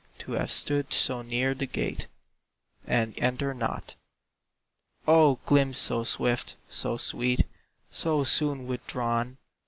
To 0.17 0.31
have 0.31 0.51
stood 0.51 0.93
so 0.93 1.21
near 1.21 1.53
the 1.53 1.67
gate 1.67 2.07
And 2.87 3.13
enter 3.19 3.53
not? 3.53 3.93
O 5.07 5.35
glimpse 5.45 5.77
so 5.77 6.03
swift, 6.03 6.55
so 6.67 6.97
sweet, 6.97 7.45
So 7.91 8.23
soon 8.23 8.65
withdrawn! 8.65 9.37